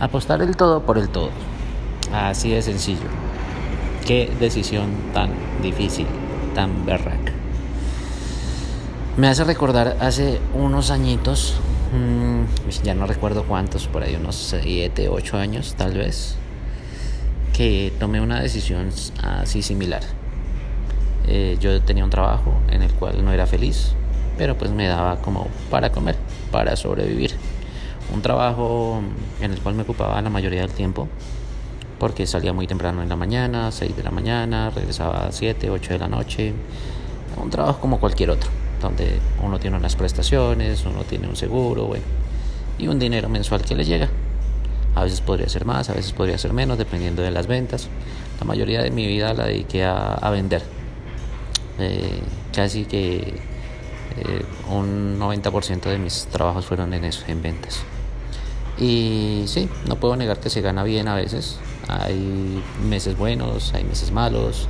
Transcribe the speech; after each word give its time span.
Apostar 0.00 0.42
el 0.42 0.56
todo 0.56 0.82
por 0.82 0.96
el 0.96 1.08
todo. 1.08 1.30
Así 2.12 2.50
de 2.50 2.62
sencillo. 2.62 3.08
Qué 4.06 4.32
decisión 4.38 4.90
tan 5.12 5.30
difícil, 5.60 6.06
tan 6.54 6.86
berraca. 6.86 7.32
Me 9.16 9.26
hace 9.26 9.42
recordar 9.42 9.96
hace 10.00 10.38
unos 10.54 10.92
añitos, 10.92 11.56
mmm, 11.92 12.44
ya 12.84 12.94
no 12.94 13.06
recuerdo 13.06 13.42
cuántos, 13.42 13.88
por 13.88 14.04
ahí 14.04 14.14
unos 14.14 14.36
7, 14.36 15.08
8 15.08 15.36
años 15.36 15.74
tal 15.76 15.94
vez, 15.94 16.36
que 17.52 17.92
tomé 17.98 18.20
una 18.20 18.40
decisión 18.40 18.90
así 19.20 19.62
similar. 19.62 20.02
Eh, 21.26 21.58
yo 21.60 21.82
tenía 21.82 22.04
un 22.04 22.10
trabajo 22.10 22.54
en 22.70 22.82
el 22.82 22.92
cual 22.92 23.24
no 23.24 23.32
era 23.32 23.46
feliz, 23.46 23.94
pero 24.38 24.56
pues 24.56 24.70
me 24.70 24.86
daba 24.86 25.16
como 25.16 25.48
para 25.68 25.90
comer, 25.90 26.14
para 26.52 26.76
sobrevivir. 26.76 27.34
Un 28.18 28.22
trabajo 28.22 29.00
en 29.40 29.52
el 29.52 29.60
cual 29.60 29.76
me 29.76 29.82
ocupaba 29.82 30.20
la 30.20 30.28
mayoría 30.28 30.62
del 30.62 30.72
tiempo, 30.72 31.06
porque 32.00 32.26
salía 32.26 32.52
muy 32.52 32.66
temprano 32.66 33.00
en 33.00 33.08
la 33.08 33.14
mañana, 33.14 33.70
6 33.70 33.96
de 33.96 34.02
la 34.02 34.10
mañana, 34.10 34.70
regresaba 34.70 35.28
a 35.28 35.30
7, 35.30 35.70
8 35.70 35.92
de 35.92 35.98
la 36.00 36.08
noche. 36.08 36.52
Un 37.40 37.48
trabajo 37.48 37.80
como 37.80 38.00
cualquier 38.00 38.30
otro, 38.30 38.50
donde 38.82 39.20
uno 39.40 39.60
tiene 39.60 39.76
unas 39.76 39.94
prestaciones, 39.94 40.84
uno 40.84 41.04
tiene 41.04 41.28
un 41.28 41.36
seguro, 41.36 41.84
bueno, 41.84 42.02
y 42.76 42.88
un 42.88 42.98
dinero 42.98 43.28
mensual 43.28 43.62
que 43.62 43.76
le 43.76 43.84
llega. 43.84 44.08
A 44.96 45.04
veces 45.04 45.20
podría 45.20 45.48
ser 45.48 45.64
más, 45.64 45.88
a 45.88 45.94
veces 45.94 46.12
podría 46.12 46.38
ser 46.38 46.52
menos, 46.52 46.76
dependiendo 46.76 47.22
de 47.22 47.30
las 47.30 47.46
ventas. 47.46 47.86
La 48.40 48.46
mayoría 48.46 48.82
de 48.82 48.90
mi 48.90 49.06
vida 49.06 49.32
la 49.32 49.44
dediqué 49.44 49.84
a, 49.84 50.28
vender. 50.32 50.64
Eh, 51.78 52.18
casi 52.52 52.84
que 52.84 53.18
eh, 54.16 54.44
un 54.72 55.20
90% 55.20 55.82
de 55.82 55.98
mis 55.98 56.26
trabajos 56.26 56.66
fueron 56.66 56.92
en 56.94 57.04
eso, 57.04 57.22
en 57.28 57.42
ventas. 57.42 57.84
Y 58.78 59.44
sí, 59.46 59.68
no 59.86 59.96
puedo 59.96 60.16
negar 60.16 60.38
que 60.38 60.50
se 60.50 60.60
gana 60.60 60.84
bien 60.84 61.08
a 61.08 61.14
veces. 61.14 61.58
Hay 61.88 62.62
meses 62.88 63.16
buenos, 63.16 63.74
hay 63.74 63.84
meses 63.84 64.12
malos. 64.12 64.68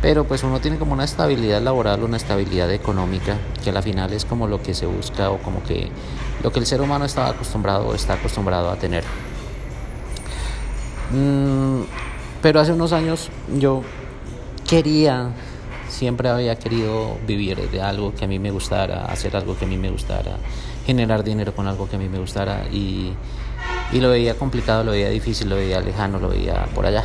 Pero 0.00 0.24
pues 0.24 0.42
uno 0.42 0.60
tiene 0.60 0.78
como 0.78 0.92
una 0.94 1.04
estabilidad 1.04 1.62
laboral, 1.62 2.02
una 2.02 2.16
estabilidad 2.16 2.70
económica, 2.72 3.38
que 3.62 3.70
a 3.70 3.72
la 3.72 3.82
final 3.82 4.12
es 4.12 4.24
como 4.24 4.48
lo 4.48 4.60
que 4.60 4.74
se 4.74 4.86
busca 4.86 5.30
o 5.30 5.38
como 5.38 5.62
que 5.62 5.90
lo 6.42 6.50
que 6.50 6.58
el 6.58 6.66
ser 6.66 6.80
humano 6.80 7.04
estaba 7.04 7.28
acostumbrado 7.28 7.86
o 7.86 7.94
está 7.94 8.14
acostumbrado 8.14 8.70
a 8.70 8.76
tener. 8.76 9.04
Mm, 11.12 11.82
pero 12.40 12.60
hace 12.60 12.72
unos 12.72 12.92
años 12.92 13.28
yo 13.56 13.82
quería, 14.68 15.30
siempre 15.92 16.28
había 16.30 16.56
querido 16.56 17.18
vivir 17.26 17.70
de 17.70 17.82
algo 17.82 18.14
que 18.14 18.24
a 18.24 18.28
mí 18.28 18.38
me 18.38 18.50
gustara, 18.50 19.04
hacer 19.04 19.36
algo 19.36 19.56
que 19.56 19.66
a 19.66 19.68
mí 19.68 19.76
me 19.76 19.90
gustara, 19.90 20.38
generar 20.86 21.22
dinero 21.22 21.54
con 21.54 21.68
algo 21.68 21.88
que 21.88 21.96
a 21.96 21.98
mí 21.98 22.08
me 22.08 22.18
gustara 22.18 22.64
y, 22.72 23.12
y 23.92 24.00
lo 24.00 24.08
veía 24.08 24.34
complicado, 24.34 24.84
lo 24.84 24.92
veía 24.92 25.10
difícil, 25.10 25.50
lo 25.50 25.56
veía 25.56 25.80
lejano, 25.80 26.18
lo 26.18 26.30
veía 26.30 26.64
por 26.74 26.86
allá. 26.86 27.04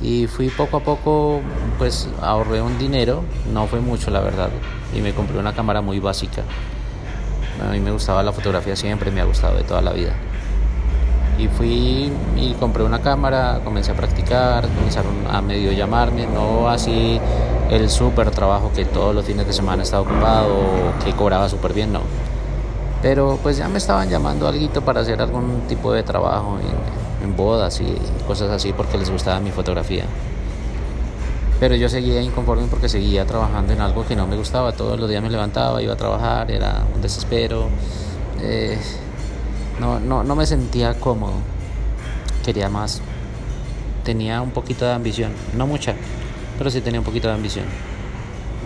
Y 0.00 0.26
fui 0.26 0.48
poco 0.48 0.78
a 0.78 0.80
poco, 0.80 1.40
pues 1.78 2.08
ahorré 2.20 2.60
un 2.60 2.76
dinero, 2.76 3.22
no 3.52 3.68
fue 3.68 3.78
mucho 3.78 4.10
la 4.10 4.20
verdad, 4.20 4.50
y 4.92 5.00
me 5.00 5.14
compré 5.14 5.38
una 5.38 5.54
cámara 5.54 5.80
muy 5.80 6.00
básica. 6.00 6.42
A 7.64 7.70
mí 7.70 7.78
me 7.78 7.92
gustaba 7.92 8.24
la 8.24 8.32
fotografía 8.32 8.74
siempre, 8.74 9.12
me 9.12 9.20
ha 9.20 9.24
gustado 9.24 9.56
de 9.56 9.62
toda 9.62 9.80
la 9.80 9.92
vida. 9.92 10.14
Y 11.38 11.48
fui 11.48 12.12
y 12.36 12.54
compré 12.60 12.84
una 12.84 13.00
cámara, 13.00 13.60
comencé 13.64 13.92
a 13.92 13.94
practicar, 13.94 14.68
comenzaron 14.68 15.14
a 15.30 15.40
medio 15.40 15.72
llamarme, 15.72 16.26
no 16.26 16.68
así 16.68 17.18
el 17.70 17.88
súper 17.88 18.30
trabajo 18.30 18.70
que 18.74 18.84
todos 18.84 19.14
los 19.14 19.24
fines 19.24 19.46
de 19.46 19.52
semana 19.52 19.82
estaba 19.82 20.02
ocupado, 20.02 20.92
que 21.04 21.12
cobraba 21.12 21.48
súper 21.48 21.72
bien, 21.72 21.92
no. 21.92 22.00
Pero 23.00 23.38
pues 23.42 23.56
ya 23.56 23.68
me 23.68 23.78
estaban 23.78 24.08
llamando 24.08 24.46
algo 24.46 24.80
para 24.82 25.00
hacer 25.00 25.20
algún 25.20 25.62
tipo 25.68 25.92
de 25.92 26.02
trabajo 26.02 26.58
en, 26.60 27.28
en 27.28 27.36
bodas 27.36 27.80
y 27.80 27.96
cosas 28.26 28.50
así 28.50 28.72
porque 28.72 28.98
les 28.98 29.10
gustaba 29.10 29.40
mi 29.40 29.50
fotografía. 29.50 30.04
Pero 31.62 31.76
yo 31.76 31.88
seguía 31.88 32.20
inconforme 32.20 32.66
porque 32.68 32.88
seguía 32.88 33.24
trabajando 33.24 33.72
en 33.72 33.80
algo 33.80 34.04
que 34.04 34.16
no 34.16 34.26
me 34.26 34.36
gustaba. 34.36 34.72
Todos 34.72 34.98
los 34.98 35.08
días 35.08 35.22
me 35.22 35.30
levantaba, 35.30 35.80
iba 35.80 35.94
a 35.94 35.96
trabajar, 35.96 36.50
era 36.50 36.82
un 36.92 37.00
desespero. 37.00 37.68
Eh, 38.40 38.76
no, 39.80 40.00
no, 40.00 40.22
no 40.22 40.36
me 40.36 40.46
sentía 40.46 40.94
cómodo. 40.94 41.34
Quería 42.44 42.68
más. 42.68 43.00
Tenía 44.04 44.40
un 44.40 44.50
poquito 44.50 44.84
de 44.84 44.92
ambición, 44.92 45.32
no 45.56 45.66
mucha, 45.66 45.94
pero 46.58 46.70
sí 46.70 46.80
tenía 46.80 46.98
un 46.98 47.06
poquito 47.06 47.28
de 47.28 47.34
ambición. 47.34 47.66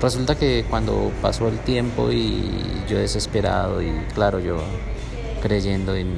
Resulta 0.00 0.34
que 0.34 0.64
cuando 0.68 1.10
pasó 1.20 1.48
el 1.48 1.58
tiempo 1.58 2.10
y 2.10 2.84
yo 2.88 2.98
desesperado 2.98 3.82
y 3.82 3.90
claro, 4.14 4.40
yo 4.40 4.58
creyendo 5.42 5.94
en, 5.94 6.16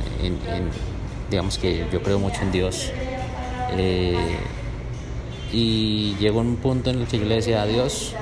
digamos 1.30 1.58
que 1.58 1.86
yo 1.92 2.02
creo 2.02 2.18
mucho 2.18 2.42
en 2.42 2.52
Dios, 2.52 2.92
eh, 3.72 4.36
y 5.52 6.14
llegó 6.20 6.40
un 6.40 6.56
punto 6.56 6.90
en 6.90 7.00
el 7.00 7.06
que 7.06 7.18
yo 7.18 7.24
le 7.24 7.36
decía 7.36 7.62
a 7.62 7.66
Dios 7.66 8.14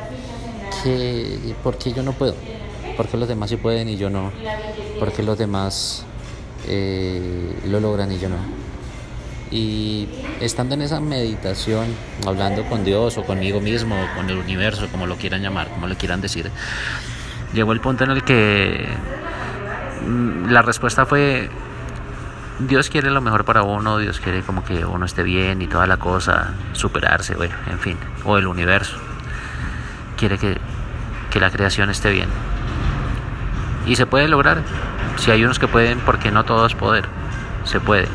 que 0.82 1.54
¿por 1.62 1.76
qué 1.76 1.92
yo 1.92 2.02
no 2.02 2.12
puedo? 2.12 2.34
¿Por 2.96 3.08
qué 3.08 3.16
los 3.16 3.28
demás 3.28 3.50
sí 3.50 3.56
pueden 3.56 3.88
y 3.88 3.96
yo 3.96 4.10
no? 4.10 4.30
¿Por 4.98 5.12
qué 5.12 5.22
los 5.22 5.36
demás 5.36 6.04
eh, 6.66 7.60
lo 7.66 7.80
logran 7.80 8.12
y 8.12 8.18
yo 8.18 8.28
no. 8.28 8.36
Y 9.50 10.08
estando 10.40 10.74
en 10.74 10.82
esa 10.82 11.00
meditación, 11.00 11.86
hablando 12.26 12.64
con 12.64 12.84
Dios 12.84 13.16
o 13.16 13.22
conmigo 13.22 13.60
mismo, 13.60 13.94
o 13.94 14.16
con 14.16 14.28
el 14.28 14.38
universo, 14.38 14.88
como 14.90 15.06
lo 15.06 15.16
quieran 15.16 15.42
llamar, 15.42 15.68
como 15.68 15.86
le 15.86 15.96
quieran 15.96 16.20
decir, 16.20 16.50
llegó 17.52 17.72
el 17.72 17.80
punto 17.80 18.04
en 18.04 18.10
el 18.10 18.24
que 18.24 18.88
mm, 20.04 20.50
la 20.50 20.62
respuesta 20.62 21.06
fue, 21.06 21.48
Dios 22.58 22.90
quiere 22.90 23.10
lo 23.10 23.20
mejor 23.20 23.44
para 23.44 23.62
uno, 23.62 23.98
Dios 23.98 24.18
quiere 24.18 24.42
como 24.42 24.64
que 24.64 24.84
uno 24.84 25.06
esté 25.06 25.22
bien 25.22 25.62
y 25.62 25.68
toda 25.68 25.86
la 25.86 25.98
cosa, 25.98 26.54
superarse, 26.72 27.36
bueno, 27.36 27.54
en 27.70 27.78
fin, 27.78 27.96
o 28.24 28.38
el 28.38 28.48
universo, 28.48 28.96
quiere 30.16 30.38
que, 30.38 30.58
que 31.30 31.38
la 31.38 31.50
creación 31.50 31.88
esté 31.90 32.10
bien. 32.10 32.55
Y 33.86 33.96
se 33.96 34.06
puede 34.06 34.28
lograr, 34.28 34.62
si 35.16 35.30
hay 35.30 35.44
unos 35.44 35.58
que 35.58 35.68
pueden, 35.68 36.00
porque 36.00 36.30
no 36.30 36.44
todos 36.44 36.74
poder. 36.74 37.06
Se 37.64 37.80
puede. 37.80 38.08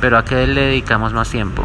Pero 0.00 0.16
a 0.16 0.24
qué 0.24 0.46
le 0.46 0.62
dedicamos 0.62 1.12
más 1.12 1.28
tiempo. 1.28 1.64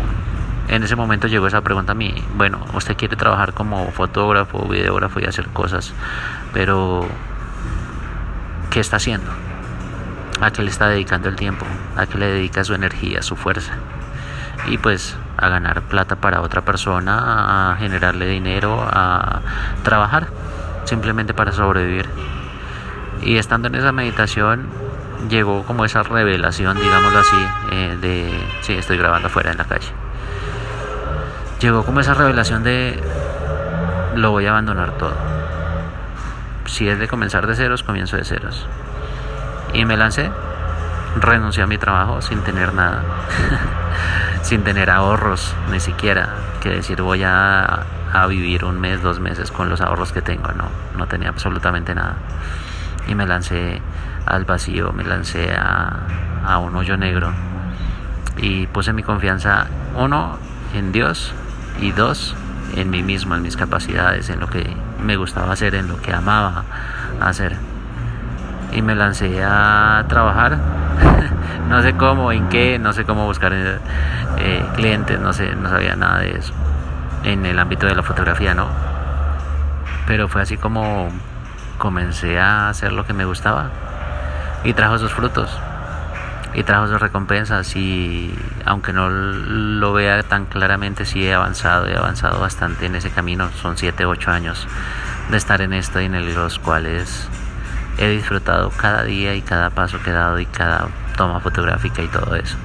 En 0.68 0.84
ese 0.84 0.96
momento 0.96 1.28
llegó 1.28 1.48
esa 1.48 1.62
pregunta 1.62 1.94
a 1.94 1.96
mí. 1.96 2.14
Bueno, 2.36 2.60
usted 2.74 2.98
quiere 2.98 3.16
trabajar 3.16 3.54
como 3.54 3.90
fotógrafo, 3.92 4.68
videógrafo 4.68 5.20
y 5.20 5.26
hacer 5.26 5.48
cosas, 5.48 5.94
pero 6.54 7.08
¿qué 8.70 8.82
está 8.82 8.98
haciendo? 8.98 9.32
¿A 10.42 10.52
qué 10.52 10.62
le 10.62 10.70
está 10.70 10.88
dedicando 10.90 11.30
el 11.30 11.36
tiempo? 11.36 11.66
¿A 11.96 12.06
qué 12.06 12.18
le 12.18 12.28
dedica 12.28 12.64
su 12.64 12.74
energía, 12.74 13.22
su 13.22 13.36
fuerza? 13.36 13.74
Y 14.68 14.78
pues 14.78 15.16
a 15.38 15.48
ganar 15.48 15.84
plata 15.84 16.18
para 16.18 16.42
otra 16.42 16.62
persona, 16.62 17.72
a 17.72 17.76
generarle 17.78 18.28
dinero, 18.28 18.86
a 18.92 19.40
trabajar 19.84 20.28
simplemente 20.84 21.34
para 21.34 21.54
sobrevivir. 21.54 22.10
Y 23.22 23.38
estando 23.38 23.68
en 23.68 23.76
esa 23.76 23.92
meditación 23.92 24.68
llegó 25.30 25.64
como 25.64 25.86
esa 25.86 26.04
revelación, 26.04 26.78
digámoslo 26.78 27.20
así, 27.20 27.48
eh, 27.72 27.98
de, 28.00 28.48
sí, 28.62 28.74
estoy 28.74 28.98
grabando 28.98 29.28
afuera 29.28 29.52
en 29.52 29.58
la 29.58 29.66
calle. 29.66 29.92
Llegó 31.60 31.84
como 31.84 32.00
esa 32.00 32.14
revelación 32.14 32.64
de, 32.64 33.02
lo 34.16 34.32
voy 34.32 34.46
a 34.46 34.52
abandonar 34.52 34.92
todo. 34.98 35.16
Si 36.66 36.88
es 36.88 37.00
de 37.00 37.08
comenzar 37.08 37.48
de 37.48 37.56
ceros, 37.56 37.84
comienzo 37.84 38.18
de 38.18 38.26
ceros. 38.26 38.68
Y 39.74 39.86
me 39.86 39.98
lancé, 39.98 40.32
renuncié 41.20 41.64
a 41.64 41.68
mi 41.68 41.78
trabajo 41.78 42.22
sin 42.22 42.42
tener 42.42 42.74
nada, 42.74 43.02
sin 44.44 44.64
tener 44.64 44.90
ahorros, 44.90 45.56
ni 45.72 45.80
siquiera, 45.80 46.30
que 46.62 46.70
decir 46.70 47.02
voy 47.02 47.24
a, 47.24 47.86
vivir 48.30 48.66
un 48.66 48.80
mes, 48.80 49.02
dos 49.02 49.20
meses 49.20 49.52
con 49.52 49.70
los 49.70 49.80
ahorros 49.80 50.12
que 50.12 50.22
tengo, 50.22 50.52
no, 50.54 50.66
no 50.98 51.08
tenía 51.08 51.30
absolutamente 51.30 51.94
nada 51.94 52.16
y 53.08 53.16
me 53.16 53.26
lancé 53.26 53.82
al 54.26 54.46
vacío, 54.46 54.92
me 54.92 55.04
lancé 55.04 55.56
a, 55.56 56.58
un 56.60 56.76
hoyo 56.76 56.96
negro 56.96 57.34
y 58.38 58.68
puse 58.68 58.94
mi 58.94 59.04
confianza, 59.04 59.68
uno, 59.96 60.38
en 60.74 60.92
Dios 60.94 61.34
y 61.82 61.92
dos, 61.92 62.36
en 62.76 62.90
mí 62.90 63.04
mismo, 63.04 63.36
en 63.36 63.42
mis 63.42 63.58
capacidades, 63.58 64.30
en 64.30 64.40
lo 64.40 64.48
que 64.48 64.66
me 65.04 65.18
gustaba 65.18 65.54
hacer, 65.54 65.76
en 65.76 65.88
lo 65.88 66.02
que 66.02 66.14
amaba 66.14 66.64
hacer. 67.20 67.58
Y 68.72 68.82
me 68.82 68.96
lancé 68.96 69.44
a 69.44 70.06
trabajar, 70.08 70.58
no 71.70 71.82
sé 71.82 71.96
cómo, 71.96 72.32
en 72.32 72.48
qué, 72.48 72.80
no 72.80 72.94
sé 72.94 73.04
cómo 73.04 73.26
buscar 73.26 73.54
eh, 73.54 74.66
clientes, 74.76 75.20
no 75.20 75.34
sé, 75.34 75.56
no 75.56 75.70
sabía 75.70 75.96
nada 75.96 76.20
de 76.20 76.38
eso. 76.38 76.54
En 77.24 77.46
el 77.46 77.60
ámbito 77.60 77.88
de 77.88 77.96
la 77.96 78.04
fotografía, 78.04 78.54
no. 78.54 78.68
Pero 80.06 80.30
fue 80.30 80.42
así 80.42 80.58
como 80.58 81.10
comencé 81.78 82.40
a 82.40 82.70
hacer 82.70 82.92
lo 82.92 83.06
que 83.06 83.14
me 83.14 83.26
gustaba. 83.26 83.70
Y 84.64 84.74
trajo 84.74 84.98
sus 84.98 85.14
frutos. 85.14 85.50
Y 86.54 86.64
trajo 86.64 86.88
sus 86.88 87.00
recompensas. 87.00 87.76
Y 87.76 88.34
aunque 88.66 88.94
no 88.94 89.10
lo 89.10 89.94
vea 89.94 90.24
tan 90.24 90.46
claramente 90.46 91.06
sí 91.06 91.26
he 91.26 91.34
avanzado, 91.34 91.88
he 91.88 91.96
avanzado 91.96 92.40
bastante 92.40 92.86
en 92.86 92.96
ese 92.96 93.10
camino, 93.10 93.50
son 93.62 93.78
7, 93.78 94.06
8 94.06 94.32
años 94.32 94.68
de 95.30 95.38
estar 95.38 95.62
en 95.62 95.74
esto 95.74 96.00
y 96.00 96.06
en 96.06 96.36
los 96.36 96.60
cuales 96.60 97.28
he 97.98 98.10
disfrutado 98.10 98.70
cada 98.70 99.04
día 99.04 99.36
y 99.36 99.42
cada 99.42 99.70
paso 99.70 100.02
que 100.02 100.12
he 100.12 100.14
dado 100.14 100.40
y 100.40 100.46
cada 100.46 100.88
toma 101.16 101.40
fotográfica 101.40 102.02
y 102.02 102.08
todo 102.08 102.36
eso. 102.36 102.56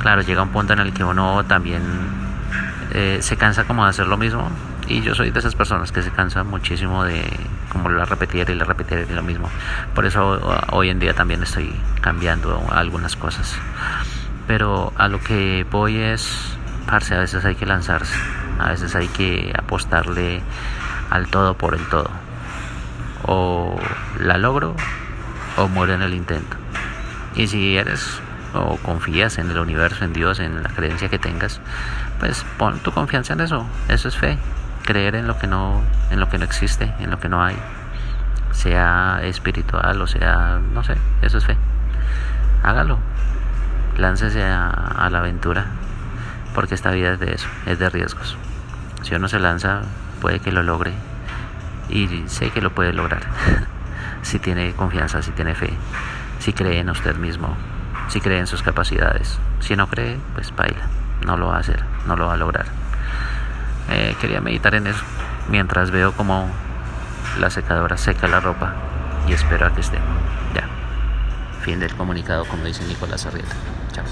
Claro, 0.00 0.22
llega 0.22 0.42
un 0.42 0.50
punto 0.50 0.72
en 0.74 0.80
el 0.80 0.92
que 0.92 1.04
uno 1.04 1.44
también 1.44 1.82
eh, 2.92 3.18
se 3.22 3.36
cansa 3.36 3.64
como 3.64 3.84
de 3.84 3.90
hacer 3.90 4.06
lo 4.06 4.16
mismo 4.16 4.50
y 4.88 5.00
yo 5.00 5.14
soy 5.14 5.30
de 5.30 5.38
esas 5.38 5.54
personas 5.54 5.92
que 5.92 6.02
se 6.02 6.10
cansan 6.10 6.46
muchísimo 6.46 7.04
de 7.04 7.24
como 7.70 7.88
la 7.88 8.04
repetir 8.04 8.48
y 8.50 8.54
la 8.54 8.64
repetir 8.64 9.06
y 9.08 9.12
lo 9.12 9.22
mismo. 9.22 9.48
Por 9.94 10.06
eso 10.06 10.40
hoy 10.72 10.90
en 10.90 10.98
día 10.98 11.14
también 11.14 11.42
estoy 11.42 11.74
cambiando 12.00 12.62
algunas 12.70 13.16
cosas. 13.16 13.56
Pero 14.46 14.92
a 14.96 15.08
lo 15.08 15.20
que 15.20 15.66
voy 15.70 15.96
es, 15.96 16.56
parce, 16.86 17.14
a 17.14 17.18
veces 17.18 17.44
hay 17.44 17.54
que 17.54 17.66
lanzarse, 17.66 18.14
a 18.58 18.68
veces 18.68 18.94
hay 18.94 19.08
que 19.08 19.54
apostarle 19.56 20.42
al 21.10 21.28
todo 21.28 21.54
por 21.54 21.74
el 21.74 21.86
todo. 21.88 22.10
O 23.26 23.80
la 24.20 24.36
logro 24.36 24.76
o 25.56 25.68
muero 25.68 25.94
en 25.94 26.02
el 26.02 26.12
intento. 26.12 26.56
Y 27.36 27.46
si 27.46 27.76
eres 27.76 28.20
o 28.52 28.76
confías 28.76 29.38
en 29.38 29.50
el 29.50 29.58
universo, 29.58 30.04
en 30.04 30.12
Dios, 30.12 30.40
en 30.40 30.62
la 30.62 30.68
creencia 30.68 31.08
que 31.08 31.18
tengas, 31.18 31.60
pues 32.20 32.44
pon 32.58 32.78
tu 32.80 32.92
confianza 32.92 33.32
en 33.32 33.40
eso. 33.40 33.66
Eso 33.88 34.08
es 34.08 34.16
fe. 34.16 34.38
Creer 34.84 35.14
en 35.14 35.26
lo 35.26 35.38
que 35.38 35.46
no, 35.46 35.82
en 36.10 36.20
lo 36.20 36.28
que 36.28 36.38
no 36.38 36.44
existe, 36.44 36.92
en 37.00 37.10
lo 37.10 37.18
que 37.18 37.28
no 37.28 37.42
hay. 37.42 37.56
Sea 38.52 39.20
espiritual 39.22 40.00
o 40.00 40.06
sea, 40.06 40.60
no 40.72 40.84
sé, 40.84 40.96
eso 41.22 41.38
es 41.38 41.44
fe. 41.44 41.56
Hágalo. 42.62 42.98
Láncese 43.98 44.42
a, 44.42 45.08
la 45.10 45.18
aventura. 45.18 45.66
Porque 46.54 46.74
esta 46.74 46.90
vida 46.90 47.12
es 47.12 47.20
de 47.20 47.34
eso, 47.34 47.48
es 47.66 47.78
de 47.78 47.90
riesgos. 47.90 48.36
Si 49.02 49.14
uno 49.14 49.28
se 49.28 49.38
lanza, 49.38 49.82
puede 50.20 50.40
que 50.40 50.52
lo 50.52 50.62
logre. 50.62 50.92
Y 51.88 52.24
sé 52.26 52.50
que 52.50 52.60
lo 52.60 52.70
puede 52.70 52.92
lograr. 52.92 53.22
si 54.22 54.38
tiene 54.38 54.72
confianza, 54.72 55.22
si 55.22 55.30
tiene 55.32 55.54
fe, 55.54 55.70
si 56.38 56.52
cree 56.52 56.80
en 56.80 56.90
usted 56.90 57.16
mismo, 57.16 57.56
si 58.08 58.20
cree 58.20 58.38
en 58.38 58.46
sus 58.46 58.62
capacidades. 58.62 59.38
Si 59.60 59.76
no 59.76 59.88
cree, 59.88 60.18
pues 60.34 60.54
baila, 60.54 60.88
no 61.24 61.36
lo 61.36 61.48
va 61.48 61.56
a 61.56 61.60
hacer, 61.60 61.84
no 62.06 62.16
lo 62.16 62.26
va 62.26 62.34
a 62.34 62.36
lograr. 62.36 62.66
Eh, 63.90 64.16
quería 64.20 64.40
meditar 64.40 64.74
en 64.74 64.86
eso 64.86 65.04
mientras 65.48 65.90
veo 65.90 66.12
como 66.12 66.48
la 67.38 67.50
secadora 67.50 67.96
seca 67.96 68.28
la 68.28 68.40
ropa 68.40 68.74
y 69.28 69.32
espero 69.32 69.66
a 69.66 69.74
que 69.74 69.80
esté. 69.80 69.98
Ya. 70.54 70.68
Fin 71.62 71.80
del 71.80 71.94
comunicado, 71.94 72.44
como 72.44 72.64
dice 72.64 72.84
Nicolás 72.84 73.26
Arrieta. 73.26 73.54
Chao. 73.92 74.04